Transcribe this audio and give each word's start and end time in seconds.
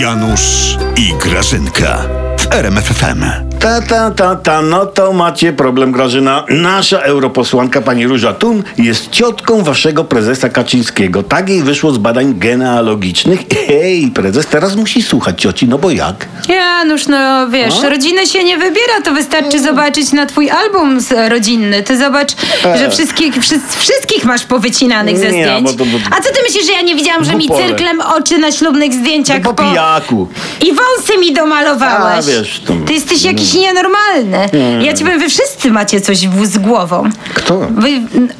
Janusz 0.00 0.76
i 0.96 1.14
Grażynka 1.22 1.98
w 2.38 2.52
RMFFM. 2.52 3.24
Ta, 3.58 3.80
ta, 3.80 4.10
ta, 4.10 4.36
ta, 4.36 4.62
no 4.62 4.86
to 4.86 5.12
macie 5.12 5.52
problem, 5.52 5.92
Grażyna. 5.92 6.44
Nasza 6.48 6.98
europosłanka, 6.98 7.80
pani 7.80 8.06
Róża 8.06 8.32
Tun, 8.32 8.62
jest 8.78 9.10
ciotką 9.10 9.62
waszego 9.62 10.04
prezesa 10.04 10.48
Kaczyńskiego. 10.48 11.22
Tak 11.22 11.48
jej 11.48 11.62
wyszło 11.62 11.92
z 11.92 11.98
badań 11.98 12.38
genealogicznych. 12.38 13.40
Ej, 13.68 14.10
prezes 14.10 14.46
teraz 14.46 14.76
musi 14.76 15.02
słuchać 15.02 15.40
cioci, 15.40 15.68
no 15.68 15.78
bo 15.78 15.90
jak? 15.90 16.28
Janusz, 16.48 17.06
no 17.06 17.48
wiesz, 17.48 17.74
No? 17.82 17.88
rodziny 17.90 18.26
się 18.26 18.44
nie 18.44 18.58
wybiera, 18.58 19.00
to 19.04 19.12
wystarczy 19.14 19.60
zobaczyć 19.62 20.12
na 20.12 20.26
twój 20.26 20.50
album 20.50 21.00
z- 21.00 21.30
rodzinny. 21.30 21.82
Ty 21.82 21.98
zobacz, 21.98 22.32
że 22.78 22.90
wszystkich, 22.90 23.34
wszystkich 23.78 24.24
masz 24.24 24.44
powycinanych 24.44 25.18
ze 25.18 25.24
Nie, 25.24 25.30
zdjęć. 25.44 25.62
bo 25.62 25.72
to- 25.72 25.84
bo- 25.90 25.98
A 26.16 26.20
co 26.20 26.32
ty 26.34 26.42
myślisz, 26.42 26.66
że 26.66 26.72
ja 26.72 26.80
nie 26.82 26.94
widziałam, 26.94 27.24
że 27.24 27.34
mi 27.34 27.48
cyrklem 27.48 28.00
oczy 28.00 28.38
na 28.38 28.52
ślubnych 28.52 28.92
zdjęciach 28.94 29.42
No 29.44 29.54
po 29.54 29.62
pijaku. 29.64 30.28
I 30.60 30.72
wąsy 30.72 31.18
mi 31.20 31.32
domalowałeś. 31.32 32.18
A, 32.18 32.22
wiesz, 32.22 32.60
to- 32.66 32.72
Ty 32.86 32.92
jesteś 32.92 33.22
jakiś 33.22 33.54
nienormalny. 33.54 34.38
Ja 34.82 34.92
ci 34.94 35.04
powiem, 35.04 35.20
wy 35.20 35.28
wszyscy 35.28 35.70
macie 35.70 36.00
coś 36.00 36.28
w, 36.28 36.46
z 36.46 36.58
głową. 36.58 37.10
Kto? 37.34 37.58
Wy, 37.70 37.88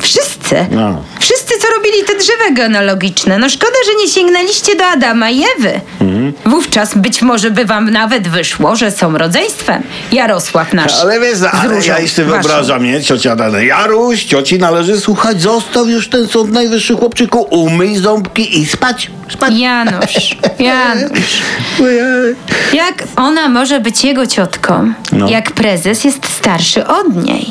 wszyscy. 0.00 0.66
No. 0.70 1.02
Wszyscy, 1.20 1.54
co 1.60 1.68
robili 1.76 2.04
te 2.06 2.14
drzewa 2.14 2.50
genealogiczne. 2.52 3.38
No 3.38 3.48
szkoda, 3.48 3.72
że 3.86 3.94
nie 4.04 4.08
sięgnęliście 4.12 4.76
do 4.76 4.86
Adama 4.86 5.30
i 5.30 5.42
Ewy. 5.58 5.80
Mhm. 6.00 6.17
Wówczas 6.46 6.94
być 6.94 7.22
może 7.22 7.50
by 7.50 7.64
wam 7.64 7.90
nawet 7.90 8.28
wyszło, 8.28 8.76
że 8.76 8.90
są 8.90 9.18
rodzeństwem. 9.18 9.82
Jarosław 10.12 10.72
nasz. 10.74 10.92
Ale 11.00 11.20
wiesz, 11.20 11.38
ale 11.52 11.86
ja 11.86 11.98
jeszcze 12.00 12.24
wyobrażam, 12.24 12.84
nie? 12.84 13.02
Ciocia 13.02 13.36
Dana. 13.36 13.62
Jaruś, 13.62 14.24
cioci 14.24 14.58
należy 14.58 15.00
słuchać. 15.00 15.42
Zostaw 15.42 15.88
już 15.88 16.08
ten 16.08 16.28
sąd 16.28 16.52
najwyższy, 16.52 16.94
chłopczyku. 16.96 17.40
Umyj 17.50 17.96
ząbki 17.96 18.58
i 18.60 18.66
spać. 18.66 19.10
Spać. 19.30 19.54
Janusz, 19.54 20.36
Janusz. 20.58 21.42
Ojej. 21.82 22.34
Jak 22.72 23.04
ona 23.16 23.48
może 23.48 23.80
być 23.80 24.04
jego 24.04 24.26
ciotką, 24.26 24.92
No. 25.12 25.28
jak 25.28 25.52
prezes 25.52 26.04
jest 26.04 26.26
starszy 26.38 26.86
od 26.86 27.24
niej? 27.24 27.46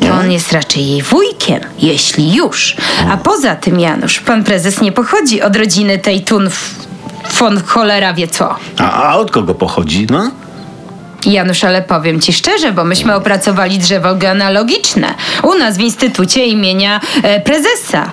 To 0.00 0.14
on 0.14 0.30
jest 0.32 0.52
raczej 0.52 0.86
jej 0.86 1.02
wujkiem, 1.02 1.60
jeśli 1.78 2.34
już. 2.34 2.76
A 3.10 3.16
poza 3.16 3.56
tym, 3.56 3.80
Janusz, 3.80 4.20
pan 4.20 4.44
prezes 4.44 4.80
nie 4.80 4.92
pochodzi 4.92 5.42
od 5.42 5.56
rodziny 5.56 5.98
tej 5.98 6.20
tun 6.24 6.46
f- 6.46 6.70
von 7.38 7.62
cholera 7.66 8.14
wie 8.14 8.28
co. 8.28 8.54
A, 8.78 9.02
a 9.02 9.16
od 9.16 9.30
kogo 9.30 9.54
pochodzi, 9.54 10.06
no? 10.10 10.30
Janusz, 11.26 11.64
ale 11.64 11.82
powiem 11.82 12.20
ci 12.20 12.32
szczerze, 12.32 12.72
bo 12.72 12.84
myśmy 12.84 13.14
opracowali 13.14 13.78
drzewo 13.78 14.14
genealogiczne 14.14 15.14
u 15.42 15.54
nas 15.54 15.76
w 15.76 15.80
Instytucie 15.80 16.46
imienia 16.46 17.00
e, 17.22 17.40
prezesa. 17.40 18.10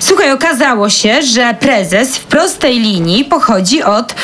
Słuchaj, 0.00 0.32
okazało 0.32 0.90
się, 0.90 1.22
że 1.22 1.54
prezes 1.60 2.18
w 2.18 2.24
prostej 2.24 2.78
linii 2.80 3.24
pochodzi 3.24 3.82
od... 3.82 4.14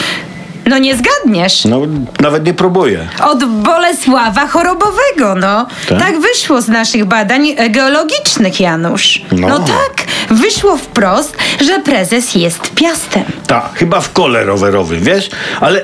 No 0.67 0.79
nie 0.79 0.97
zgadniesz. 0.97 1.65
No, 1.65 1.81
nawet 2.21 2.47
nie 2.47 2.55
próbuję. 2.55 3.09
Od 3.25 3.45
Bolesława 3.45 4.47
Chorobowego, 4.47 5.35
no. 5.41 5.67
Tak? 5.89 5.99
Tak, 5.99 6.21
wyszło 6.21 6.63
z 6.63 6.69
naszych 6.69 7.05
badań 7.05 7.55
e, 7.57 7.71
geologicznych, 7.71 8.61
Janusz. 8.61 9.23
No. 9.33 9.49
No. 9.49 9.59
tak, 9.59 10.07
wyszło 10.31 10.77
wprost, 10.77 11.37
że 11.67 11.81
prezes 11.81 12.35
jest 12.35 12.71
piastem. 12.75 13.23
Tak, 13.47 13.71
chyba 13.75 14.01
w 14.01 14.13
kole 14.13 14.45
rowerowy, 14.45 15.01
wiesz? 15.01 15.31
Ale 15.61 15.81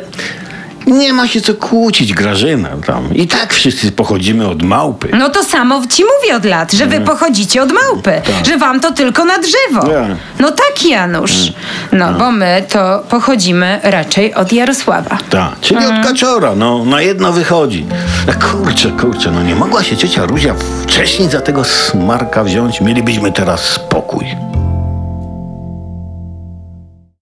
nie 0.86 1.12
ma 1.12 1.28
się 1.28 1.40
co 1.40 1.54
kłócić, 1.54 2.12
Grażyna. 2.12 2.68
Tam. 2.86 3.14
I 3.14 3.26
tak 3.26 3.52
wszyscy 3.54 3.92
pochodzimy 3.92 4.48
od 4.48 4.62
małpy. 4.62 5.08
No 5.18 5.28
to 5.28 5.44
samo 5.44 5.82
ci 5.86 6.02
mówię 6.04 6.36
od 6.36 6.44
lat, 6.44 6.72
że 6.72 6.86
wy 6.86 7.00
pochodzicie 7.00 7.62
od 7.62 7.72
małpy, 7.72 8.22
że 8.46 8.58
wam 8.58 8.80
to 8.80 8.92
tylko 8.92 9.24
na 9.24 9.34
drzewo. 9.38 9.86
Tak. 9.86 10.16
No 10.38 10.50
tak, 10.50 10.84
Janusz. 10.86 11.52
No, 11.92 12.12
bo 12.12 12.30
my 12.30 12.64
to 12.68 13.02
pochodzimy 13.08 13.80
raczej 13.82 14.34
od 14.34 14.52
Jarosława. 14.52 15.18
Tak, 15.30 15.60
czyli 15.60 15.86
od 15.86 16.06
kaczora, 16.06 16.54
no 16.54 16.84
na 16.84 17.02
jedno 17.02 17.32
wychodzi. 17.32 17.86
No, 18.26 18.32
kurczę, 18.50 18.90
kurczę, 18.90 19.30
no 19.30 19.42
nie 19.42 19.54
mogła 19.54 19.82
się 19.82 19.96
ciocia 19.96 20.26
Ruzia 20.26 20.54
wcześniej 20.82 21.28
za 21.28 21.40
tego 21.40 21.64
smarka 21.64 22.44
wziąć. 22.44 22.80
Mielibyśmy 22.80 23.32
teraz 23.32 23.60
spokój. 23.60 24.24